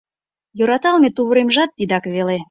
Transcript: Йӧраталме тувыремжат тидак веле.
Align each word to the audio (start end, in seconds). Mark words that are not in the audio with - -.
Йӧраталме 0.57 1.09
тувыремжат 1.15 1.69
тидак 1.77 2.03
веле. 2.13 2.37